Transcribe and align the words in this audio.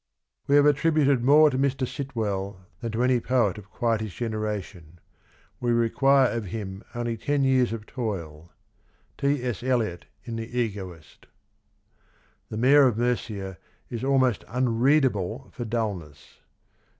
"We 0.47 0.55
have 0.55 0.65
attributed 0.65 1.23
more 1.23 1.51
to 1.51 1.59
Mr. 1.59 1.87
Sitwell 1.87 2.65
than 2.79 2.91
to 2.93 3.03
any 3.03 3.19
poet 3.19 3.59
of 3.59 3.69
quite 3.69 4.01
his 4.01 4.15
generation. 4.15 4.97
We 5.59 5.73
require 5.73 6.31
of 6.35 6.45
him 6.45 6.83
only 6.95 7.17
ten 7.17 7.43
years 7.43 7.71
of 7.71 7.85
toil."— 7.85 8.51
T. 9.19 9.43
S. 9.43 9.61
Eliot 9.61 10.07
in 10.23 10.37
The 10.37 10.59
Egoist." 10.59 11.27
The 12.49 12.57
Mayor 12.57 12.87
of 12.87 12.97
Murcia 12.97 13.59
is 13.91 14.03
almost 14.03 14.43
unreadable 14.47 15.51
for 15.53 15.65
dullness." 15.65 16.39